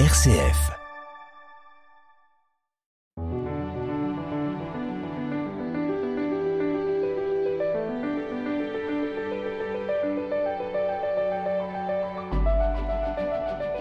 [0.00, 0.72] RCF.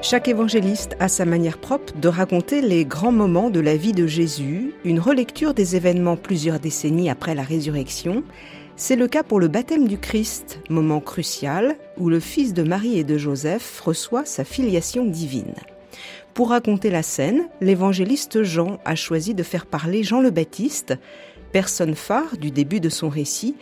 [0.03, 4.05] Chaque évangéliste a sa manière propre de raconter les grands moments de la vie de
[4.05, 8.23] Jésus, une relecture des événements plusieurs décennies après la résurrection,
[8.75, 12.99] c'est le cas pour le baptême du Christ, moment crucial où le fils de Marie
[12.99, 15.55] et de Joseph reçoit sa filiation divine.
[16.33, 20.95] Pour raconter la scène, l'évangéliste Jean a choisi de faire parler Jean le Baptiste,
[21.51, 23.55] personne phare du début de son récit,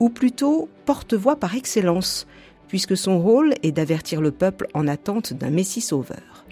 [0.00, 2.26] ou plutôt porte-voix par excellence,
[2.68, 6.44] puisque son rôle est d'avertir le peuple en attente d'un Messie sauveur.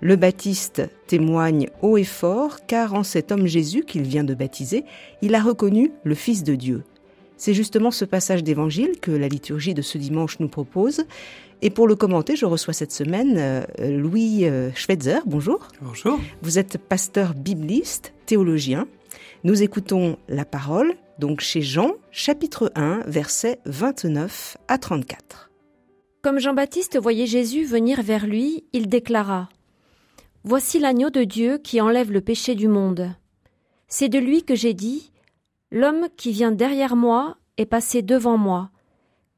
[0.00, 4.84] Le Baptiste témoigne haut et fort car en cet homme Jésus qu'il vient de baptiser,
[5.20, 6.84] il a reconnu le Fils de Dieu.
[7.38, 11.04] C'est justement ce passage d'évangile que la liturgie de ce dimanche nous propose.
[11.62, 15.20] Et pour le commenter, je reçois cette semaine euh, Louis euh, Schweitzer.
[15.24, 15.68] Bonjour.
[15.80, 16.18] Bonjour.
[16.42, 18.88] Vous êtes pasteur bibliste, théologien.
[19.44, 25.50] Nous écoutons la parole, donc chez Jean, chapitre 1, versets 29 à 34.
[26.22, 29.48] Comme Jean-Baptiste voyait Jésus venir vers lui, il déclara
[30.42, 33.12] Voici l'agneau de Dieu qui enlève le péché du monde.
[33.86, 35.12] C'est de lui que j'ai dit
[35.70, 38.70] L'homme qui vient derrière moi est passé devant moi,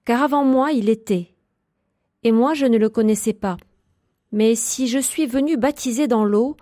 [0.04, 1.34] car avant moi il était.
[2.22, 3.56] Et moi je ne le connaissais pas.
[4.30, 6.56] Mais si je suis venu baptiser dans l'eau,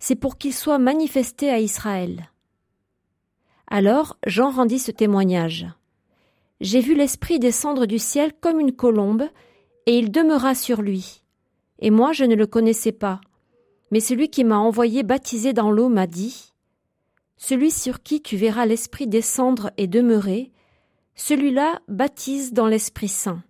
[0.00, 2.30] c'est pour qu'il soit manifesté à Israël.
[3.68, 5.66] Alors Jean rendit ce témoignage.
[6.60, 9.28] J'ai vu l'Esprit descendre du ciel comme une colombe,
[9.86, 11.22] et il demeura sur lui.
[11.78, 13.20] Et moi je ne le connaissais pas.
[13.92, 16.51] Mais celui qui m'a envoyé baptiser dans l'eau m'a dit
[17.42, 20.52] celui sur qui tu verras l'Esprit descendre et demeurer,
[21.16, 23.42] celui-là baptise dans l'Esprit Saint.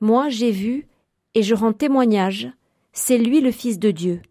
[0.00, 0.86] Moi j'ai vu,
[1.34, 2.48] et je rends témoignage,
[2.92, 4.22] c'est lui le Fils de Dieu.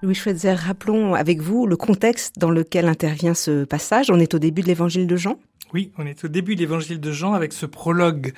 [0.00, 4.08] Louis Schweitzer, rappelons avec vous le contexte dans lequel intervient ce passage.
[4.10, 5.36] On est au début de l'évangile de Jean.
[5.74, 8.32] Oui, on est au début de l'évangile de Jean avec ce prologue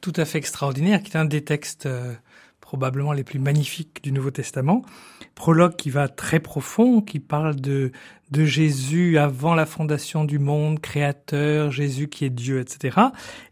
[0.00, 2.14] tout à fait extraordinaire qui est un des textes euh,
[2.68, 4.82] probablement les plus magnifiques du Nouveau Testament.
[5.34, 7.92] Prologue qui va très profond, qui parle de,
[8.30, 12.98] Jésus avant la fondation du monde, créateur, Jésus qui est Dieu, etc.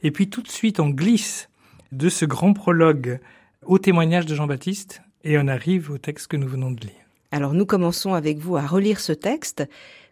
[0.02, 1.48] Et puis tout de suite, on glisse
[1.92, 3.18] de ce grand prologue
[3.64, 7.06] au témoignage de Jean-Baptiste et on arrive au texte que nous venons de lire.
[7.30, 9.66] Alors nous commençons avec vous à relire ce texte.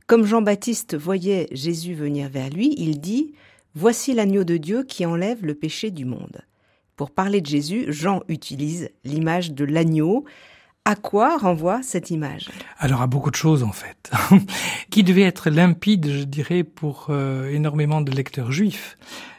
[0.07, 3.35] Comme Jean-Baptiste voyait Jésus venir vers lui, il dit
[3.75, 6.41] Voici l'agneau de Dieu qui enlève le péché du monde.
[6.97, 10.25] Pour parler de Jésus, Jean utilise l'image de l'agneau.
[10.85, 12.51] À quoi renvoie cette image?
[12.79, 14.13] Alors à beaucoup de choses en fait,
[14.91, 18.97] qui devait être limpide, je dirais, pour euh, énormément de lecteurs juifs.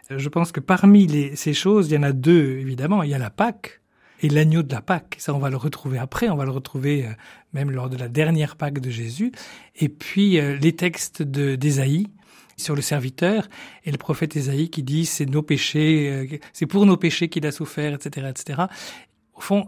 [0.10, 3.04] Je pense que parmi ces choses, il y en a deux évidemment.
[3.04, 3.82] Il y a la Pâque
[4.22, 5.16] et l'agneau de la Pâque.
[5.20, 6.30] Ça, on va le retrouver après.
[6.30, 7.12] On va le retrouver euh,
[7.54, 9.32] même lors de la dernière Pâque de Jésus.
[9.76, 12.08] Et puis euh, les textes d'Ésaïe
[12.58, 13.48] sur le serviteur
[13.84, 17.46] et le prophète Ésaïe qui dit c'est nos péchés, euh, c'est pour nos péchés qu'il
[17.46, 18.64] a souffert, etc., etc.
[19.34, 19.68] Au fond,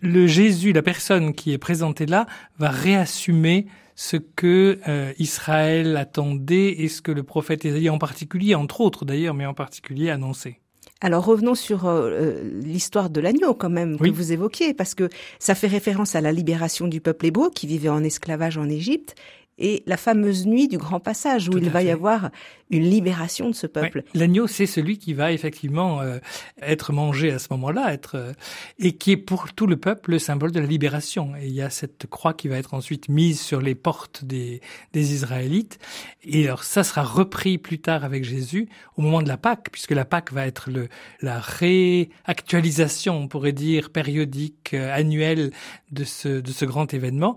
[0.00, 2.26] le Jésus, la personne qui est présentée là,
[2.58, 8.54] va réassumer ce que euh, Israël attendait et ce que le prophète Ésaïe en particulier,
[8.54, 10.60] entre autres d'ailleurs, mais en particulier annonçait.
[11.00, 15.08] Alors revenons sur euh, l'histoire de l'agneau quand même que vous évoquiez, parce que
[15.38, 19.14] ça fait référence à la libération du peuple hébreu qui vivait en esclavage en Égypte
[19.58, 22.30] et la fameuse nuit du grand passage où il va y avoir
[22.70, 24.02] une libération de ce peuple.
[24.14, 26.18] L'agneau, c'est celui qui va effectivement euh,
[26.60, 28.32] être mangé à ce moment-là, être euh,
[28.78, 31.34] et qui est pour tout le peuple le symbole de la libération.
[31.40, 34.60] Et il y a cette croix qui va être ensuite mise sur les portes des,
[34.92, 35.78] des Israélites.
[36.24, 39.92] Et alors ça sera repris plus tard avec Jésus au moment de la Pâque, puisque
[39.92, 40.88] la Pâque va être le,
[41.22, 45.52] la réactualisation, on pourrait dire périodique, euh, annuelle
[45.92, 47.36] de ce de ce grand événement.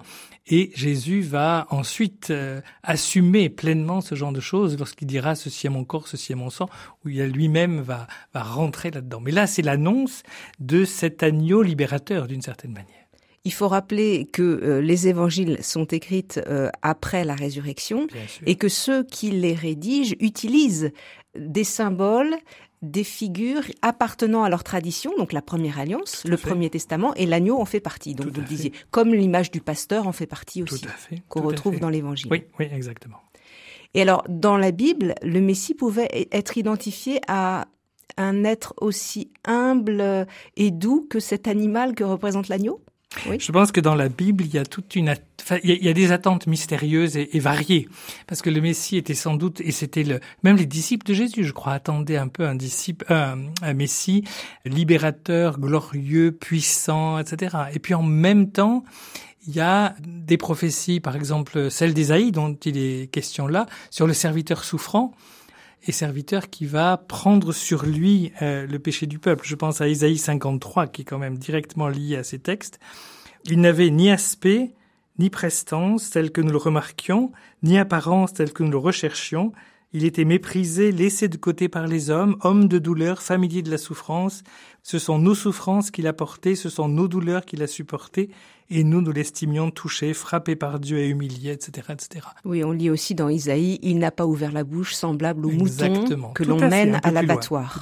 [0.52, 2.09] Et Jésus va ensuite
[2.84, 6.50] assumer pleinement ce genre de choses lorsqu'il dit ceci est mon corps, ceci est mon
[6.50, 6.70] sang,
[7.04, 9.20] où il lui-même va, va rentrer là-dedans.
[9.20, 10.24] Mais là, c'est l'annonce
[10.60, 13.00] de cet agneau libérateur d'une certaine manière.
[13.46, 18.08] Il faut rappeler que euh, les évangiles sont écrits euh, après la résurrection
[18.46, 20.92] et que ceux qui les rédigent utilisent
[21.38, 22.36] des symboles,
[22.82, 27.60] des figures appartenant à leur tradition, donc la première alliance, le premier testament, et l'agneau
[27.60, 28.16] en fait partie.
[28.16, 30.86] Donc vous le disiez, comme l'image du pasteur en fait partie aussi,
[31.28, 32.32] qu'on retrouve dans l'évangile.
[32.32, 33.18] Oui, oui, exactement.
[33.94, 37.68] Et alors, dans la Bible, le Messie pouvait être identifié à
[38.18, 42.82] un être aussi humble et doux que cet animal que représente l'agneau?
[43.40, 45.16] Je pense que dans la Bible, il y a toute une,
[45.64, 47.90] il y a des attentes mystérieuses et, variées,
[48.28, 51.44] parce que le Messie était sans doute, et c'était le, même les disciples de Jésus,
[51.44, 54.26] je crois, attendaient un peu un disciple, un, Messie
[54.66, 57.58] libérateur, glorieux, puissant, etc.
[57.74, 58.84] Et puis en même temps,
[59.48, 64.06] il y a des prophéties, par exemple celle d'Ésaïe dont il est question là, sur
[64.06, 65.16] le serviteur souffrant
[65.86, 69.46] et serviteur qui va prendre sur lui euh, le péché du peuple.
[69.46, 72.80] Je pense à Isaïe 53 qui est quand même directement lié à ces textes.
[73.46, 74.74] Il n'avait ni aspect,
[75.18, 77.32] ni prestance tel que nous le remarquions,
[77.64, 79.54] ni apparence telle que nous le recherchions.
[79.92, 83.80] Il était méprisé, laissé de côté par les hommes, homme de douleur, familier de la
[83.80, 84.44] souffrance.
[84.84, 88.30] Ce sont nos souffrances qu'il a portées, ce sont nos douleurs qu'il a supportées,
[88.70, 92.28] et nous, nous l'estimions touché, frappé par Dieu et humilié, etc., etc.
[92.46, 96.32] Oui, on lit aussi dans Isaïe, il n'a pas ouvert la bouche, semblable au mouton
[96.36, 97.82] que l'on mène à, l'abattoir,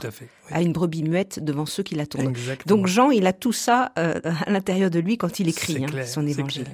[0.50, 2.38] à une brebis muette devant ceux qui l'attendent.
[2.66, 6.06] Donc Jean, il a tout ça euh, à l'intérieur de lui quand il écrit hein,
[6.06, 6.68] son évangile.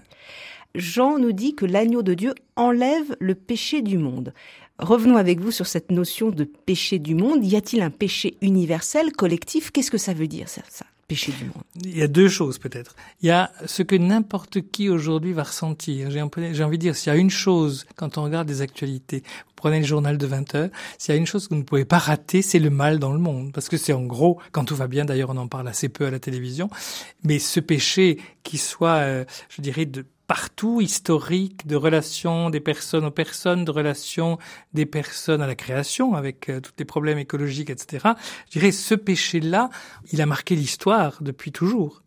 [0.75, 4.33] Jean nous dit que l'agneau de Dieu enlève le péché du monde.
[4.79, 7.45] Revenons avec vous sur cette notion de péché du monde.
[7.45, 9.71] Y a-t-il un péché universel, collectif?
[9.71, 11.63] Qu'est-ce que ça veut dire ça, ça péché du monde?
[11.83, 12.95] Il y a deux choses peut-être.
[13.21, 16.09] Il y a ce que n'importe qui aujourd'hui va ressentir.
[16.09, 19.53] J'ai envie de dire, s'il y a une chose, quand on regarde des actualités, vous
[19.55, 21.85] prenez le journal de 20 heures, s'il y a une chose que vous ne pouvez
[21.85, 23.51] pas rater, c'est le mal dans le monde.
[23.53, 26.05] Parce que c'est en gros, quand tout va bien, d'ailleurs on en parle assez peu
[26.05, 26.69] à la télévision,
[27.23, 33.05] mais ce péché qui soit, euh, je dirais, de partout historique de relations des personnes
[33.05, 34.37] aux personnes, de relations
[34.73, 38.09] des personnes à la création, avec euh, tous les problèmes écologiques, etc.
[38.47, 39.69] Je dirais, ce péché-là,
[40.11, 42.03] il a marqué l'histoire depuis toujours.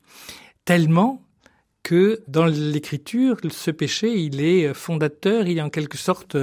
[0.64, 1.22] Tellement
[1.86, 6.36] que dans l'écriture, ce péché, il est fondateur, il est en quelque sorte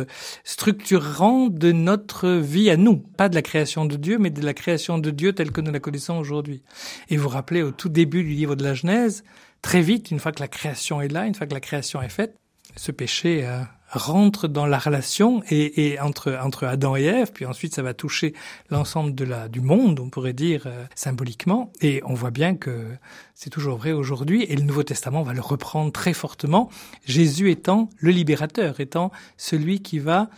[0.45, 2.95] structurant de notre vie à nous.
[2.95, 5.73] Pas de la création de Dieu, mais de la création de Dieu telle que nous
[5.73, 6.63] la connaissons aujourd'hui.
[7.09, 9.25] Et vous vous rappelez, au tout début du livre de la Genèse,
[9.63, 12.09] très vite, une fois que la création est là, une fois que la création est
[12.09, 12.35] faite,
[12.75, 17.45] ce péché euh, rentre dans la relation et, et, entre entre Adam et Ève, puis
[17.45, 18.33] ensuite ça va toucher
[18.69, 22.95] l'ensemble de la du monde, on pourrait dire euh, symboliquement, et on voit bien que
[23.35, 26.69] c'est toujours vrai aujourd'hui, et le Nouveau Testament va le reprendre très fortement.
[27.05, 30.29] Jésus étant le libérateur, étant celui qui va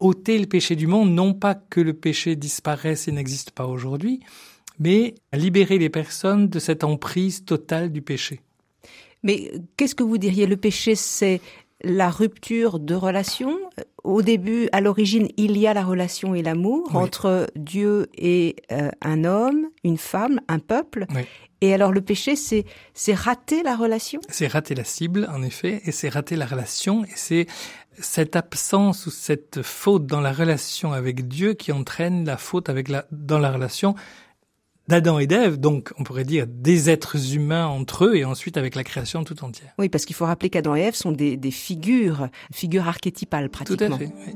[0.00, 4.20] ôter le péché du monde, non pas que le péché disparaisse et n'existe pas aujourd'hui,
[4.78, 8.40] mais libérer les personnes de cette emprise totale du péché.
[9.22, 10.46] Mais qu'est-ce que vous diriez?
[10.46, 11.40] Le péché, c'est
[11.84, 13.58] la rupture de relation?
[14.04, 18.90] Au début, à l'origine, il y a la relation et l'amour entre Dieu et euh,
[19.00, 21.06] un homme, une femme, un peuple.
[21.60, 22.64] Et alors le péché, c'est
[22.94, 24.20] c'est rater la relation?
[24.28, 27.46] C'est rater la cible, en effet, et c'est rater la relation, et c'est
[28.00, 32.88] cette absence ou cette faute dans la relation avec Dieu qui entraîne la faute avec
[32.88, 33.94] la dans la relation
[34.88, 38.74] d'Adam et d'Ève, donc on pourrait dire des êtres humains entre eux et ensuite avec
[38.74, 39.72] la création tout entière.
[39.78, 43.88] Oui, parce qu'il faut rappeler qu'Adam et Ève sont des, des, figures, figures archétypales pratiquement.
[43.88, 44.12] Tout à fait.
[44.26, 44.34] Oui.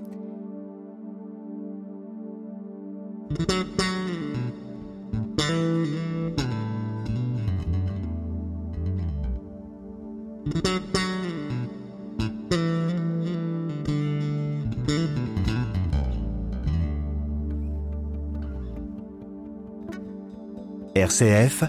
[21.06, 21.62] RCF,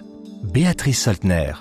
[0.51, 1.53] Béatrice Soltner.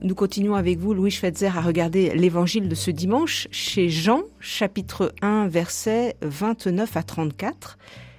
[0.00, 5.12] Nous continuons avec vous, Louis Schweitzer, à regarder l'évangile de ce dimanche chez Jean, chapitre
[5.22, 7.78] 1, versets 29 à 34.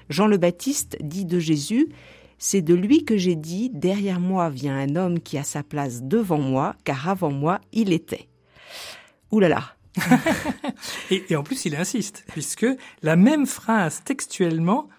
[0.10, 1.88] Jean le Baptiste dit de Jésus,
[2.38, 6.04] C'est de lui que j'ai dit, derrière moi vient un homme qui a sa place
[6.04, 8.28] devant moi, car avant moi il était.
[9.32, 9.64] Ouh là là.
[11.12, 12.68] et, et en plus il insiste, puisque
[13.04, 14.90] la même phrase textuellement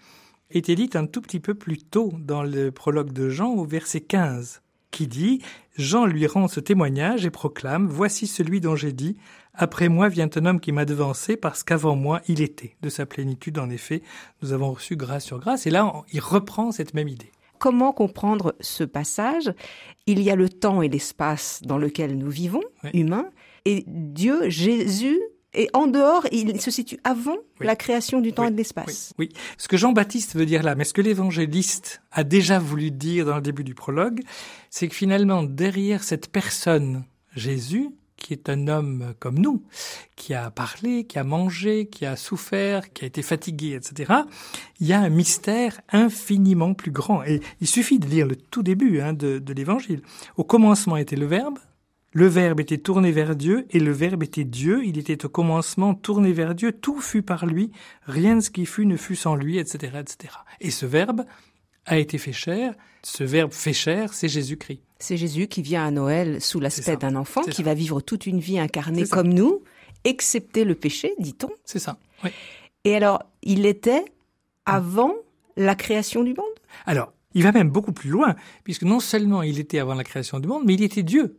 [0.51, 4.01] était dite un tout petit peu plus tôt dans le prologue de Jean au verset
[4.01, 4.61] 15,
[4.91, 5.41] qui dit
[5.77, 9.17] Jean lui rend ce témoignage et proclame Voici celui dont j'ai dit
[9.53, 12.75] Après moi vient un homme qui m'a devancé parce qu'avant moi il était.
[12.81, 14.01] De sa plénitude, en effet,
[14.41, 15.67] nous avons reçu grâce sur grâce.
[15.67, 17.31] Et là, il reprend cette même idée.
[17.59, 19.51] Comment comprendre ce passage?
[20.05, 22.61] Il y a le temps et l'espace dans lequel nous vivons,
[22.93, 23.29] humains,
[23.65, 25.19] et Dieu, Jésus,
[25.53, 29.13] et en dehors, il se situe avant la création du temps et de l'espace.
[29.17, 29.29] Oui.
[29.57, 33.35] Ce que Jean-Baptiste veut dire là, mais ce que l'évangéliste a déjà voulu dire dans
[33.35, 34.21] le début du prologue,
[34.69, 39.63] c'est que finalement, derrière cette personne, Jésus, qui est un homme comme nous,
[40.15, 44.13] qui a parlé, qui a mangé, qui a souffert, qui a été fatigué, etc.,
[44.79, 47.23] il y a un mystère infiniment plus grand.
[47.23, 50.01] Et il suffit de lire le tout début hein, de, de l'évangile.
[50.35, 51.59] Au commencement était le Verbe,
[52.13, 54.83] le Verbe était tourné vers Dieu et le Verbe était Dieu.
[54.85, 56.71] Il était au commencement tourné vers Dieu.
[56.71, 57.71] Tout fut par lui.
[58.05, 60.33] Rien de ce qui fut ne fut sans lui, etc., etc.
[60.61, 61.25] Et ce Verbe
[61.87, 62.73] a été fait chair.
[63.01, 64.81] Ce verbe fait chair, c'est Jésus-Christ.
[64.99, 68.39] C'est Jésus qui vient à Noël sous l'aspect d'un enfant qui va vivre toute une
[68.39, 69.63] vie incarnée comme nous,
[70.03, 71.49] excepté le péché, dit-on.
[71.63, 71.97] C'est ça.
[72.23, 72.31] Oui.
[72.83, 74.03] Et alors, il était
[74.65, 75.13] avant
[75.55, 76.45] la création du monde?
[76.85, 80.39] Alors, il va même beaucoup plus loin, puisque non seulement il était avant la création
[80.39, 81.37] du monde, mais il était Dieu.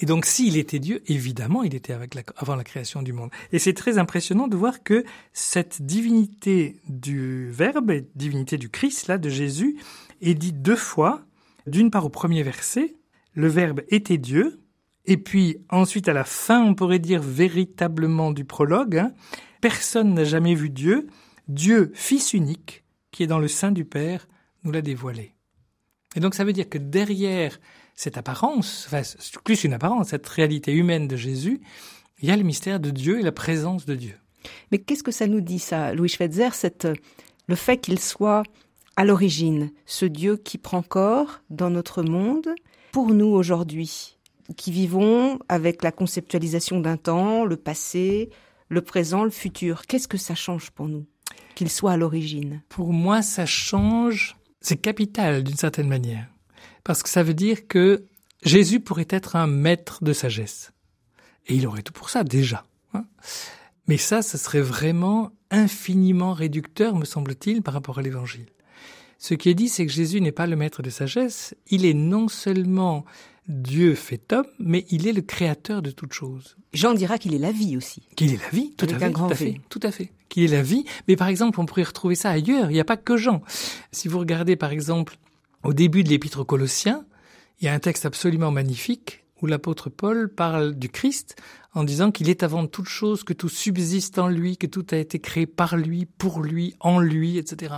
[0.00, 3.30] Et donc, s'il était Dieu, évidemment, il était avec avant la création du monde.
[3.52, 9.18] Et c'est très impressionnant de voir que cette divinité du Verbe, divinité du Christ, là,
[9.18, 9.76] de Jésus,
[10.20, 11.22] est dit deux fois.
[11.66, 12.94] D'une part, au premier verset,
[13.34, 14.60] le Verbe était Dieu,
[15.04, 19.12] et puis ensuite, à la fin, on pourrait dire véritablement du prologue, hein,
[19.60, 21.08] personne n'a jamais vu Dieu,
[21.48, 24.28] Dieu, Fils unique, qui est dans le sein du Père,
[24.64, 25.34] nous l'a dévoilé.
[26.14, 27.58] Et donc ça veut dire que derrière
[27.98, 29.02] cette apparence, enfin,
[29.42, 31.60] plus une apparence, cette réalité humaine de Jésus,
[32.20, 34.14] il y a le mystère de Dieu et la présence de Dieu.
[34.70, 36.86] Mais qu'est-ce que ça nous dit, ça, Louis Schweitzer, cette,
[37.48, 38.44] le fait qu'il soit
[38.94, 42.48] à l'origine, ce Dieu qui prend corps dans notre monde,
[42.92, 44.16] pour nous aujourd'hui,
[44.56, 48.30] qui vivons avec la conceptualisation d'un temps, le passé,
[48.68, 51.04] le présent, le futur, qu'est-ce que ça change pour nous,
[51.56, 52.62] qu'il soit à l'origine?
[52.68, 56.28] Pour moi, ça change, c'est capital d'une certaine manière
[56.84, 58.04] parce que ça veut dire que
[58.42, 60.72] Jésus pourrait être un maître de sagesse.
[61.46, 62.64] Et il aurait tout pour ça déjà.
[62.94, 63.04] Hein.
[63.86, 68.48] Mais ça, ce serait vraiment infiniment réducteur, me semble-t-il, par rapport à l'Évangile.
[69.18, 71.94] Ce qui est dit, c'est que Jésus n'est pas le maître de sagesse, il est
[71.94, 73.04] non seulement
[73.48, 76.56] Dieu fait homme, mais il est le créateur de toutes choses.
[76.74, 78.02] Jean dira qu'il est la vie aussi.
[78.14, 80.12] Qu'il est la vie, tout à fait, tout à fait, tout à fait.
[80.28, 82.70] Qu'il est la vie, mais par exemple, on pourrait retrouver ça ailleurs.
[82.70, 83.42] Il n'y a pas que Jean.
[83.90, 85.16] Si vous regardez par exemple
[85.64, 87.04] au début de l'épître aux Colossiens,
[87.60, 91.36] il y a un texte absolument magnifique où l'apôtre Paul parle du Christ
[91.74, 94.96] en disant qu'il est avant toute chose, que tout subsiste en lui, que tout a
[94.96, 97.74] été créé par lui, pour lui, en lui, etc.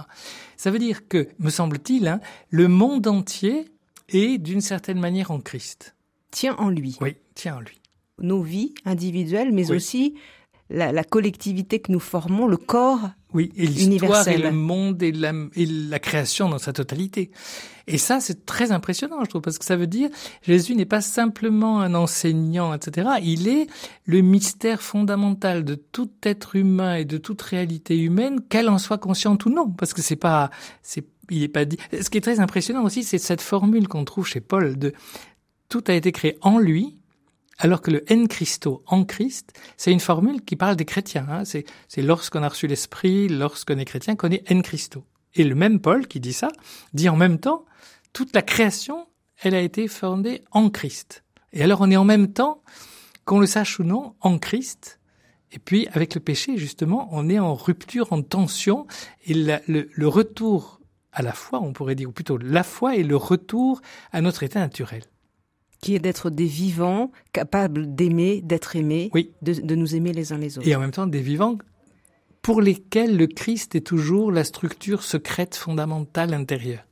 [0.56, 3.66] Ça veut dire que, me semble-t-il, hein, le monde entier
[4.08, 5.96] est d'une certaine manière en Christ.
[6.30, 6.96] Tient en lui.
[7.00, 7.80] Oui, tient en lui.
[8.20, 10.14] Nos vies individuelles, mais aussi
[10.70, 15.32] la, collectivité que nous formons, le corps oui, et l'histoire et le monde et la,
[15.54, 17.30] et la création dans sa totalité.
[17.86, 20.10] Et ça, c'est très impressionnant, je trouve, parce que ça veut dire
[20.42, 23.08] Jésus n'est pas simplement un enseignant, etc.
[23.22, 23.66] Il est
[24.04, 28.98] le mystère fondamental de tout être humain et de toute réalité humaine, qu'elle en soit
[28.98, 30.50] consciente ou non, parce que c'est pas,
[30.82, 31.78] c'est, il est pas dit.
[32.00, 34.92] Ce qui est très impressionnant aussi, c'est cette formule qu'on trouve chez Paul de
[35.68, 36.96] tout a été créé en lui,
[37.60, 41.26] alors que le en Christo, en Christ, c'est une formule qui parle des chrétiens.
[41.30, 41.44] Hein.
[41.44, 41.64] C'est,
[41.98, 45.04] lorsqu'on a reçu l'Esprit, lorsqu'on est chrétien, qu'on est en Christo.
[45.34, 46.48] Et le même Paul qui dit ça,
[46.94, 47.66] dit en même temps,
[48.12, 49.06] toute la création,
[49.42, 51.22] elle a été fondée en Christ.
[51.52, 52.62] Et alors on est en même temps,
[53.26, 54.98] qu'on le sache ou non, en Christ.
[55.52, 58.86] Et puis avec le péché, justement, on est en rupture, en tension,
[59.26, 60.80] et le, le retour
[61.12, 64.44] à la foi, on pourrait dire, ou plutôt la foi est le retour à notre
[64.44, 65.02] état naturel
[65.80, 69.10] qui est d'être des vivants capables d'aimer, d'être aimés,
[69.42, 70.68] de, nous aimer les uns les autres.
[70.68, 71.58] Et en même temps des vivants
[72.42, 76.84] pour lesquels le Christ est toujours la structure secrète fondamentale intérieure.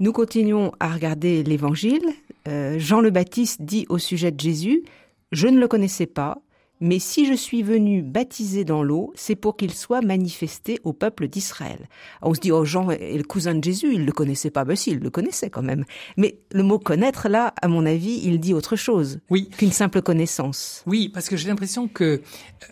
[0.00, 2.04] Nous continuons à regarder l'Évangile.
[2.46, 4.84] Euh, Jean le Baptiste dit au sujet de Jésus,
[5.32, 6.40] Je ne le connaissais pas,
[6.80, 11.28] mais si je suis venu baptiser dans l'eau, c'est pour qu'il soit manifesté au peuple
[11.28, 11.88] d'Israël.
[12.22, 14.64] On se dit, oh, Jean est le cousin de Jésus, il le connaissait pas.
[14.64, 15.84] Ben si, il le connaissait quand même.
[16.16, 19.20] Mais le mot connaître, là, à mon avis, il dit autre chose.
[19.30, 19.48] Oui.
[19.56, 20.82] Qu'une simple connaissance.
[20.86, 22.22] Oui, parce que j'ai l'impression que,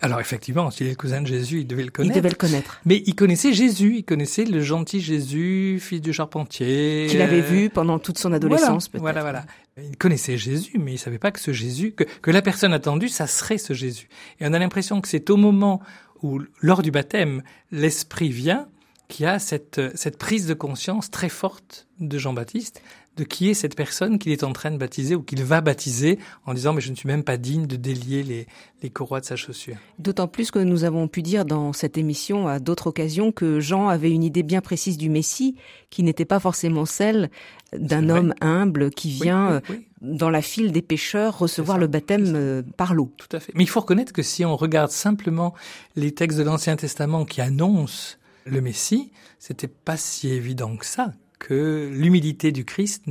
[0.01, 2.15] alors effectivement, s'il est le cousin de Jésus, il devait le connaître.
[2.15, 2.81] Il devait le connaître.
[2.85, 7.07] Mais il connaissait Jésus, il connaissait le gentil Jésus, fils du charpentier.
[7.09, 9.01] Qu'il avait vu pendant toute son adolescence, peut-être.
[9.01, 9.45] Voilà, voilà.
[9.81, 13.27] Il connaissait Jésus, mais il savait pas que ce Jésus, que, la personne attendue, ça
[13.27, 14.09] serait ce Jésus.
[14.39, 15.81] Et on a l'impression que c'est au moment
[16.23, 18.67] où, lors du baptême, l'Esprit vient,
[19.07, 22.81] qu'il y a cette, cette prise de conscience très forte de Jean-Baptiste
[23.17, 26.19] de qui est cette personne qu'il est en train de baptiser ou qu'il va baptiser
[26.45, 28.47] en disant mais je ne suis même pas digne de délier les,
[28.83, 29.75] les courroies de sa chaussure.
[29.99, 33.89] D'autant plus que nous avons pu dire dans cette émission à d'autres occasions que Jean
[33.89, 35.55] avait une idée bien précise du Messie
[35.89, 37.29] qui n'était pas forcément celle
[37.73, 39.59] d'un homme humble qui vient euh,
[40.01, 43.11] dans la file des pêcheurs recevoir le baptême euh, par l'eau.
[43.17, 43.51] Tout à fait.
[43.55, 45.53] Mais il faut reconnaître que si on regarde simplement
[45.95, 51.11] les textes de l'Ancien Testament qui annoncent le Messie, c'était pas si évident que ça
[51.39, 53.03] que l'humilité du Christ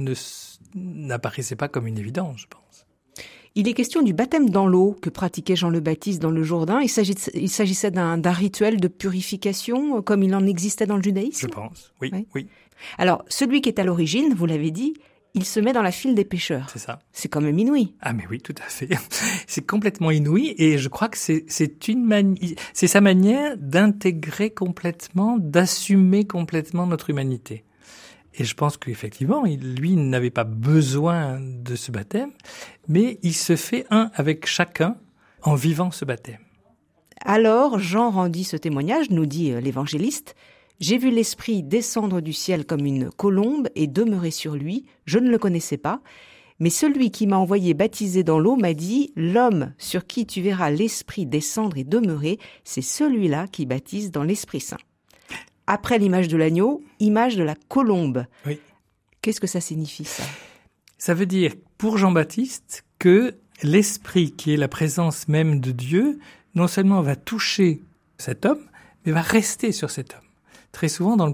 [0.74, 2.86] n'apparaissait pas comme une évidence, je pense.
[3.54, 6.80] Il est question du baptême dans l'eau que pratiquait Jean le Baptiste dans le Jourdain.
[6.82, 11.40] Il s'agissait d'un rituel de purification comme il en existait dans le judaïsme?
[11.40, 12.48] Je pense, oui, oui.
[12.98, 14.92] Alors, celui qui est à l'origine, vous l'avez dit,
[15.36, 16.68] il se met dans la file des pêcheurs.
[16.70, 16.98] C'est ça.
[17.12, 17.94] C'est quand même inouï.
[18.00, 18.88] Ah mais oui, tout à fait.
[19.46, 24.50] C'est complètement inouï et je crois que c'est c'est une mani c'est sa manière d'intégrer
[24.50, 27.64] complètement, d'assumer complètement notre humanité.
[28.38, 32.32] Et je pense qu'effectivement, lui n'avait pas besoin de ce baptême,
[32.86, 34.96] mais il se fait un avec chacun
[35.42, 36.40] en vivant ce baptême.
[37.24, 40.36] Alors Jean rendit ce témoignage, nous dit euh, l'évangéliste.
[40.78, 44.84] J'ai vu l'Esprit descendre du ciel comme une colombe et demeurer sur lui.
[45.06, 46.02] Je ne le connaissais pas.
[46.58, 50.70] Mais celui qui m'a envoyé baptiser dans l'eau m'a dit, L'homme sur qui tu verras
[50.70, 54.76] l'Esprit descendre et demeurer, c'est celui-là qui baptise dans l'Esprit Saint.
[55.66, 58.26] Après l'image de l'agneau, image de la colombe.
[58.46, 58.60] Oui.
[59.22, 60.22] Qu'est-ce que ça signifie ça?
[60.98, 66.18] Ça veut dire pour Jean-Baptiste que l'Esprit qui est la présence même de Dieu,
[66.54, 67.82] non seulement va toucher
[68.18, 68.64] cet homme,
[69.04, 70.25] mais va rester sur cet homme
[70.76, 71.32] très souvent dans,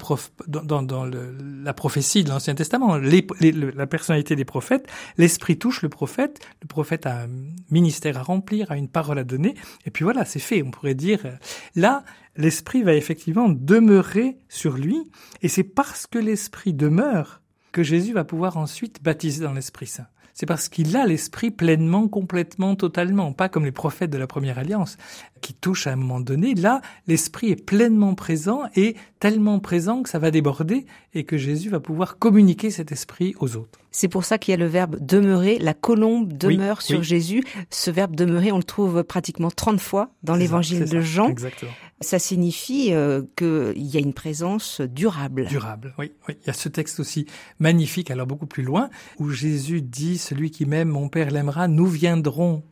[1.64, 4.87] la prophétie de l'Ancien Testament, la personnalité des prophètes,
[5.18, 7.28] l'esprit touche le prophète, le prophète a un
[7.68, 10.62] ministère à remplir, a une parole à donner, et puis voilà, c'est fait.
[10.62, 11.26] On pourrait dire,
[11.75, 12.04] là,
[12.37, 15.11] l'esprit va effectivement demeurer sur lui,
[15.42, 20.06] et c'est parce que l'esprit demeure que Jésus va pouvoir ensuite baptiser dans l'Esprit Saint
[20.34, 24.58] c'est parce qu'il a l'esprit pleinement, complètement, totalement, pas comme les prophètes de la première
[24.58, 24.96] alliance
[25.42, 26.54] qui touchent à un moment donné.
[26.54, 31.68] Là, l'esprit est pleinement présent et tellement présent que ça va déborder et que Jésus
[31.68, 33.78] va pouvoir communiquer cet esprit aux autres.
[33.90, 35.58] C'est pour ça qu'il y a le verbe demeurer.
[35.58, 37.44] La colombe demeure sur Jésus.
[37.68, 41.28] Ce verbe demeurer, on le trouve pratiquement 30 fois dans l'évangile de Jean.
[41.28, 41.72] Exactement.
[42.00, 45.46] Ça signifie euh, qu'il y a une présence durable.
[45.46, 46.36] Durable, oui, oui.
[46.42, 47.26] Il y a ce texte aussi
[47.60, 51.87] magnifique, alors beaucoup plus loin, où Jésus dit, celui qui m'aime, mon Père l'aimera, nous
[51.87, 52.62] viendrons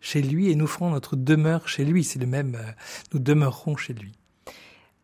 [0.00, 2.04] chez lui et nous ferons notre demeure chez lui.
[2.04, 2.72] C'est le même, euh,
[3.12, 4.12] nous demeurerons chez lui.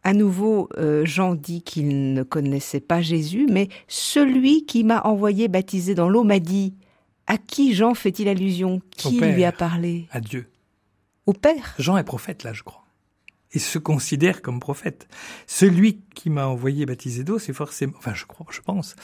[0.04, 5.46] À nouveau, euh, Jean dit qu'il ne connaissait pas Jésus, mais celui qui m'a envoyé
[5.46, 6.74] baptiser dans l'eau m'a dit,
[7.28, 8.82] à qui Jean fait-il allusion?
[8.90, 10.08] Qui lui a parlé?
[10.10, 10.50] À Dieu.
[11.26, 12.84] Au Père Jean est prophète, là, je crois.
[13.52, 15.06] Et se considère comme prophète.
[15.46, 18.96] Celui qui m'a envoyé baptiser d'eau, c'est forcément, enfin, je crois, je pense,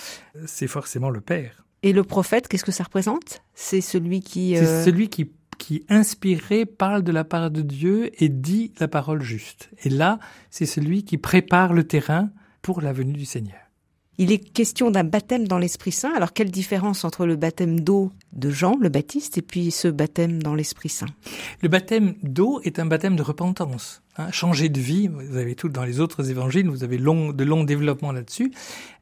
[0.47, 1.65] c'est forcément le Père.
[1.83, 3.43] Et le prophète, qu'est-ce que ça représente?
[3.55, 4.55] C'est celui qui...
[4.57, 8.89] C'est euh, celui qui qui, inspiré, parle de la part de Dieu et dit la
[8.89, 9.71] parole juste.
[9.83, 10.19] Et là,
[10.51, 12.31] c'est celui qui prépare le terrain
[12.63, 13.59] pour la venue du Seigneur.
[14.21, 16.13] Il est question d'un baptême dans l'Esprit Saint.
[16.13, 20.43] Alors quelle différence entre le baptême d'eau de Jean le Baptiste et puis ce baptême
[20.43, 21.07] dans l'Esprit Saint?
[21.63, 24.03] Le baptême d'eau est un baptême de repentance.
[24.17, 27.63] Hein, changer de vie, vous avez tout dans les autres évangiles, vous avez de longs
[27.63, 28.53] développements là-dessus.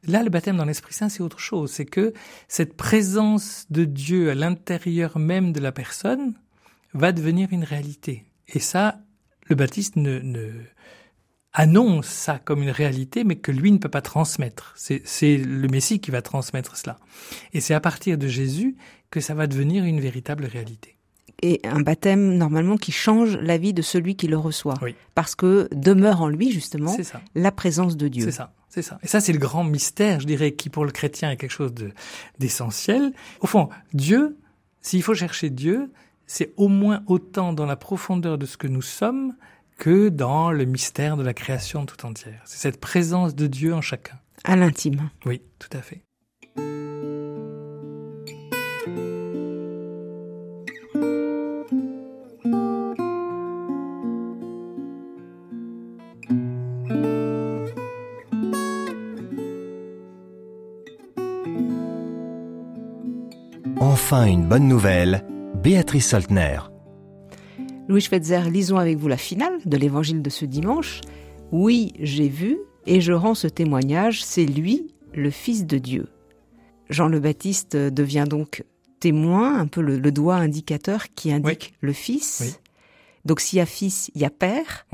[0.07, 1.71] Là, le baptême dans l'Esprit Saint, c'est autre chose.
[1.71, 2.13] C'est que
[2.47, 6.35] cette présence de Dieu à l'intérieur même de la personne,
[6.93, 8.25] va devenir une réalité.
[8.47, 8.99] Et ça,
[9.45, 10.51] le baptiste ne
[11.57, 14.75] annonce ça comme une réalité, mais que lui ne peut pas transmettre.
[14.75, 16.97] C'est le Messie qui va transmettre cela.
[17.51, 18.77] Et c'est à partir de Jésus
[19.09, 20.97] que ça va devenir une véritable réalité.
[21.41, 24.95] Et un baptême normalement qui change la vie de celui qui le reçoit, oui.
[25.15, 26.95] parce que demeure en lui justement
[27.33, 28.25] la présence de Dieu.
[28.25, 28.99] C'est ça, c'est ça.
[29.01, 31.73] Et ça c'est le grand mystère, je dirais, qui pour le chrétien est quelque chose
[32.39, 33.13] d'essentiel.
[33.41, 34.37] Au fond, Dieu,
[34.81, 35.91] s'il faut chercher Dieu,
[36.27, 39.33] c'est au moins autant dans la profondeur de ce que nous sommes
[39.77, 42.41] que dans le mystère de la création tout entière.
[42.45, 44.19] C'est cette présence de Dieu en chacun.
[44.43, 45.09] À l'intime.
[45.25, 46.03] Oui, tout à fait.
[63.79, 65.23] Enfin une bonne nouvelle
[65.55, 66.59] Béatrice Soltner.
[67.87, 70.99] Louis Schweitzer, lisons avec vous la finale de l'évangile de ce dimanche.
[71.53, 76.09] Oui, j'ai vu, et je rends ce témoignage, c'est lui, le Fils de Dieu.
[76.89, 78.65] Jean le Baptiste devient donc
[78.99, 82.59] témoin, un peu le, doigt indicateur qui indique le Fils.
[83.23, 84.85] Donc s'il y a Fils, il y a Père.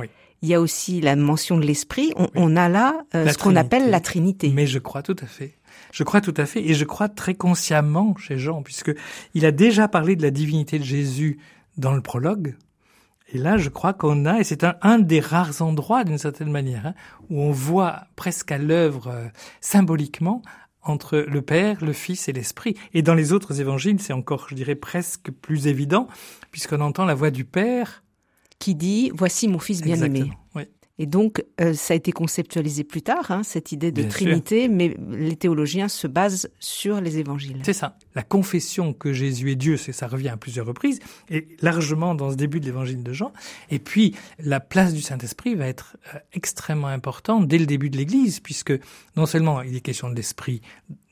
[0.44, 2.14] Il y a aussi la mention de l'Esprit.
[2.36, 4.52] On, a là euh, ce qu'on appelle la Trinité.
[4.54, 5.58] Mais je crois tout à fait.
[5.92, 8.92] Je crois tout à fait, et je crois très consciemment chez Jean, puisque
[9.34, 11.40] il a déjà parlé de la divinité de Jésus
[11.78, 12.56] dans le prologue.
[13.30, 16.88] Et là, je crois qu'on a, et c'est un, des rares endroits, d'une certaine manière,
[16.88, 16.94] hein,
[17.30, 19.28] où on voit presque à l'œuvre euh,
[19.62, 20.42] symboliquement
[20.84, 22.76] entre le Père, le Fils et l'Esprit.
[22.94, 26.08] Et dans les autres évangiles, c'est encore, je dirais, presque plus évident,
[26.52, 28.04] puisqu'on entend la voix du Père
[28.60, 30.32] qui dit Voici mon Fils bien-aimé.
[30.56, 30.64] Oui.
[31.00, 34.96] Et donc, euh, ça a été conceptualisé plus tard, hein, cette idée de Trinité, mais
[35.10, 37.62] les théologiens se basent sur les évangiles.
[37.64, 37.98] C'est ça.
[38.14, 42.30] La confession que Jésus est Dieu, c'est ça revient à plusieurs reprises, et largement dans
[42.30, 43.34] ce début de l'évangile de Jean.
[43.72, 47.98] Et puis, la place du Saint-Esprit va être euh, extrêmement importante dès le début de
[47.98, 48.74] l'Église, puisque
[49.18, 50.62] non seulement il est question de l'Esprit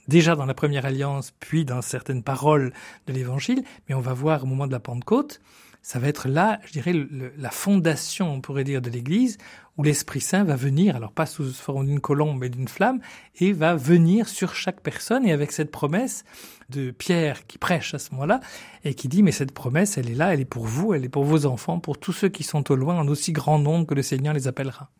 [0.07, 2.73] déjà dans la première alliance, puis dans certaines paroles
[3.07, 5.41] de l'évangile, mais on va voir au moment de la Pentecôte,
[5.81, 6.93] ça va être là, je dirais,
[7.37, 9.37] la fondation, on pourrait dire, de l'Église,
[9.77, 12.99] où l'Esprit Saint va venir, alors pas sous forme d'une colombe, mais d'une flamme,
[13.39, 16.23] et va venir sur chaque personne, et avec cette promesse
[16.69, 18.41] de Pierre qui prêche à ce moment-là,
[18.83, 21.09] et qui dit, mais cette promesse, elle est là, elle est pour vous, elle est
[21.09, 23.95] pour vos enfants, pour tous ceux qui sont au loin, en aussi grand nombre que
[23.95, 24.91] le Seigneur les appellera.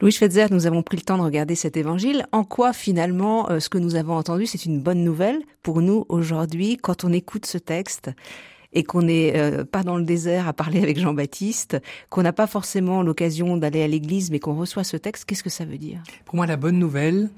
[0.00, 2.26] Louis Schweitzer, nous avons pris le temps de regarder cet évangile.
[2.32, 6.04] En quoi finalement euh, ce que nous avons entendu, c'est une bonne nouvelle pour nous
[6.08, 8.10] aujourd'hui quand on écoute ce texte?
[8.74, 12.46] Et qu'on n'est euh, pas dans le désert à parler avec Jean-Baptiste, qu'on n'a pas
[12.46, 16.02] forcément l'occasion d'aller à l'église, mais qu'on reçoit ce texte, qu'est-ce que ça veut dire?
[16.24, 17.30] Pour moi, la bonne nouvelle,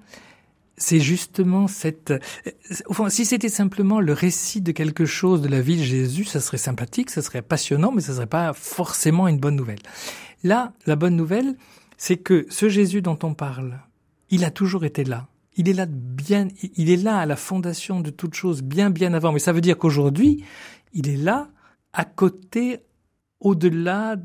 [0.77, 2.13] c'est justement cette...
[2.89, 6.41] Enfin, si c'était simplement le récit de quelque chose de la vie de Jésus, ça
[6.41, 9.79] serait sympathique, ça serait passionnant, mais ça serait pas forcément une bonne nouvelle.
[10.43, 11.57] Là, la bonne nouvelle,
[11.97, 13.79] c'est que ce Jésus dont on parle,
[14.31, 15.29] il a toujours été là.
[15.57, 19.15] Il est là bien, il est là à la fondation de toute chose bien bien
[19.15, 19.33] avant.
[19.33, 20.45] Mais ça veut dire qu'aujourd'hui,
[20.93, 21.49] il est là,
[21.93, 22.81] à côté,
[23.41, 24.17] au-delà,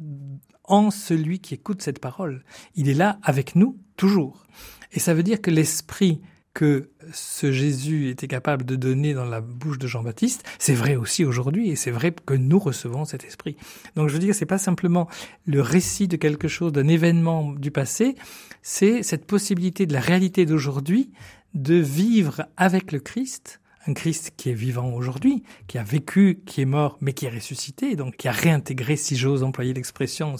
[0.63, 2.43] en celui qui écoute cette parole.
[2.75, 4.45] Il est là avec nous, toujours.
[4.91, 6.21] Et ça veut dire que l'esprit
[6.53, 11.23] que ce Jésus était capable de donner dans la bouche de Jean-Baptiste, c'est vrai aussi
[11.23, 13.55] aujourd'hui, et c'est vrai que nous recevons cet esprit.
[13.95, 15.07] Donc je veux dire, c'est pas simplement
[15.45, 18.15] le récit de quelque chose, d'un événement du passé,
[18.61, 21.11] c'est cette possibilité de la réalité d'aujourd'hui
[21.53, 26.61] de vivre avec le Christ un Christ qui est vivant aujourd'hui, qui a vécu, qui
[26.61, 30.35] est mort, mais qui est ressuscité, donc qui a réintégré, si j'ose employer l'expression,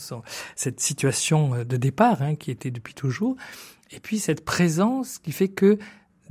[0.56, 3.36] cette situation de départ, hein, qui était depuis toujours.
[3.92, 5.78] Et puis cette présence qui fait que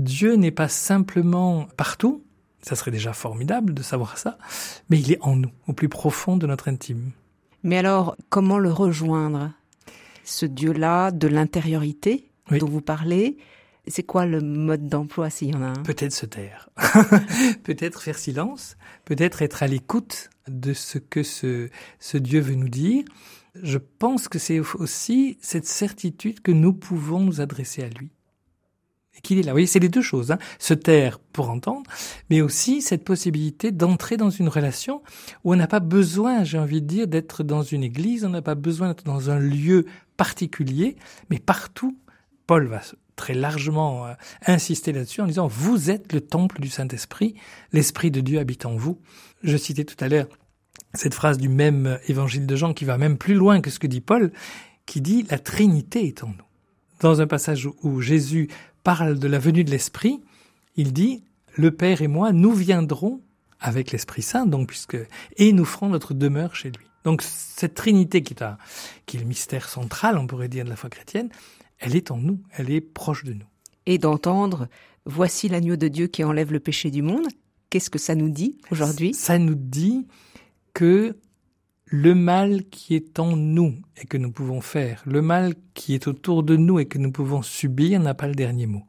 [0.00, 2.24] Dieu n'est pas simplement partout,
[2.62, 4.38] ça serait déjà formidable de savoir ça,
[4.88, 7.12] mais il est en nous, au plus profond de notre intime.
[7.62, 9.52] Mais alors, comment le rejoindre?
[10.24, 13.36] Ce Dieu-là de l'intériorité dont vous parlez,
[13.88, 15.82] c'est quoi le mode d'emploi s'il y en a un?
[15.82, 16.70] Peut-être se taire,
[17.62, 22.70] peut-être faire silence, peut-être être à l'écoute de ce que ce, ce Dieu veut nous
[22.70, 23.04] dire.
[23.62, 28.10] Je pense que c'est aussi cette certitude que nous pouvons nous adresser à lui.
[29.16, 29.52] Et qu'il est là.
[29.52, 30.30] Vous voyez, c'est les deux choses.
[30.30, 30.38] Hein.
[30.58, 31.90] Se taire pour entendre,
[32.30, 35.02] mais aussi cette possibilité d'entrer dans une relation
[35.44, 38.42] où on n'a pas besoin, j'ai envie de dire, d'être dans une église, on n'a
[38.42, 40.96] pas besoin d'être dans un lieu particulier,
[41.28, 41.98] mais partout,
[42.46, 42.80] Paul va
[43.16, 44.14] très largement euh,
[44.46, 47.34] insisté là-dessus en disant vous êtes le temple du Saint-Esprit,
[47.72, 49.00] l'Esprit de Dieu habite en vous.
[49.42, 50.26] Je citais tout à l'heure
[50.94, 53.86] cette phrase du même évangile de Jean qui va même plus loin que ce que
[53.86, 54.32] dit Paul,
[54.86, 56.44] qui dit la Trinité est en nous.
[57.00, 58.48] Dans un passage où Jésus
[58.82, 60.20] parle de la venue de l'Esprit,
[60.76, 61.22] il dit
[61.56, 63.20] le Père et moi, nous viendrons
[63.60, 64.96] avec l'Esprit Saint, donc puisque
[65.36, 66.86] et nous ferons notre demeure chez lui.
[67.04, 68.44] Donc cette Trinité qui est,
[69.06, 71.28] qui est le mystère central, on pourrait dire, de la foi chrétienne,
[71.78, 73.46] elle est en nous, elle est proche de nous.
[73.86, 74.68] Et d'entendre
[75.06, 77.26] Voici l'agneau de Dieu qui enlève le péché du monde,
[77.70, 79.14] qu'est-ce que ça nous dit aujourd'hui?
[79.14, 80.06] Ça nous dit
[80.74, 81.16] que
[81.90, 86.06] le mal qui est en nous et que nous pouvons faire, le mal qui est
[86.06, 88.84] autour de nous et que nous pouvons subir n'a pas le dernier mot.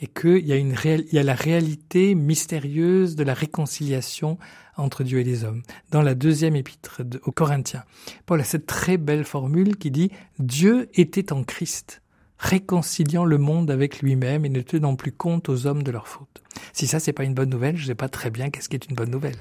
[0.00, 4.36] Et qu'il y a une il y a la réalité mystérieuse de la réconciliation
[4.76, 5.62] entre Dieu et les hommes.
[5.90, 7.84] Dans la deuxième épître aux Corinthiens,
[8.26, 12.02] Paul a cette très belle formule qui dit Dieu était en Christ
[12.38, 16.42] réconciliant le monde avec lui-même et ne tenant plus compte aux hommes de leurs fautes.
[16.74, 18.90] Si ça, c'est pas une bonne nouvelle, je sais pas très bien qu'est-ce qui est
[18.90, 19.38] une bonne nouvelle.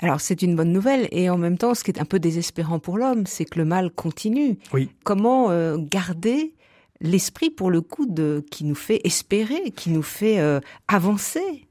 [0.00, 2.78] Alors c'est une bonne nouvelle et en même temps, ce qui est un peu désespérant
[2.78, 4.58] pour l'homme, c'est que le mal continue.
[4.72, 4.90] Oui.
[5.04, 6.52] Comment euh, garder
[7.00, 11.66] l'esprit pour le coup de qui nous fait espérer, qui nous fait euh, avancer?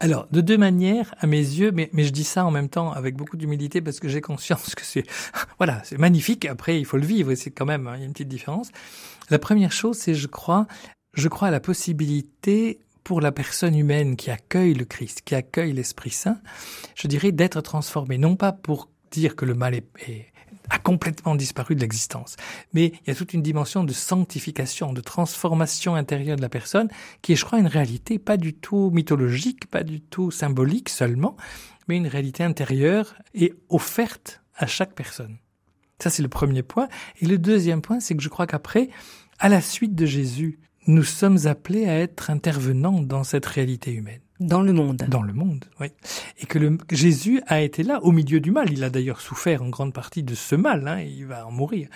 [0.00, 2.92] Alors, de deux manières, à mes yeux, mais, mais je dis ça en même temps
[2.92, 5.04] avec beaucoup d'humilité parce que j'ai conscience que c'est,
[5.58, 6.44] voilà, c'est magnifique.
[6.46, 8.28] Après, il faut le vivre et c'est quand même, hein, il y a une petite
[8.28, 8.70] différence.
[9.28, 10.66] La première chose, c'est, je crois,
[11.14, 12.78] je crois à la possibilité
[13.08, 16.38] pour la personne humaine qui accueille le Christ, qui accueille l'Esprit Saint,
[16.94, 20.26] je dirais d'être transformé, non pas pour dire que le mal est,
[20.68, 22.36] a complètement disparu de l'existence.
[22.74, 26.90] Mais il y a toute une dimension de sanctification, de transformation intérieure de la personne,
[27.22, 31.34] qui est, je crois, une réalité pas du tout mythologique, pas du tout symbolique seulement,
[31.88, 35.38] mais une réalité intérieure et offerte à chaque personne.
[35.98, 36.88] Ça, c'est le premier point.
[37.22, 38.90] Et le deuxième point, c'est que je crois qu'après,
[39.38, 44.20] à la suite de Jésus, nous sommes appelés à être intervenants dans cette réalité humaine.
[44.40, 45.04] Dans le monde.
[45.08, 45.88] Dans le monde, oui.
[46.38, 48.72] Et que le, Jésus a été là, au milieu du mal.
[48.72, 51.88] Il a d'ailleurs souffert en grande partie de ce mal, hein, il va en mourir.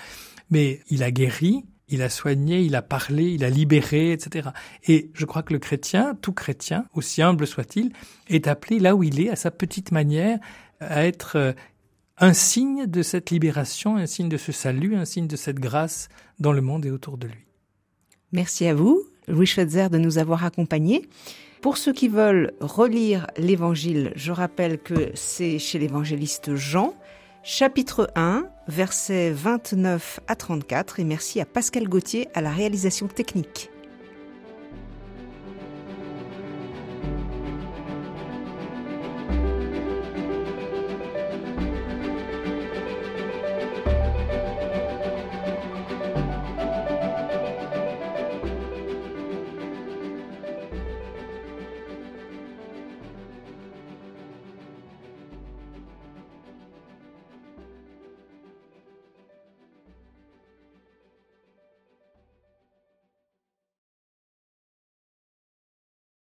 [0.51, 4.51] Mais il a guéri, il a soigné, il a parlé, il a libéré, etc.
[4.87, 7.93] Et je crois que le chrétien, tout chrétien, aussi humble soit-il,
[8.29, 10.39] est appelé là où il est, à sa petite manière,
[10.81, 11.53] à être euh,
[12.19, 16.11] un signe de cette libération, un signe de ce salut, un signe de cette grâce
[16.41, 17.47] dans le monde et autour de lui.
[18.33, 21.09] Merci à vous, Louis Schweitzer, de nous avoir accompagnés.
[21.61, 26.95] Pour ceux qui veulent relire l'évangile, je rappelle que c'est chez l'évangéliste Jean,
[27.43, 33.72] chapitre 1, versets 29 à 34, et merci à Pascal Gauthier à la réalisation technique.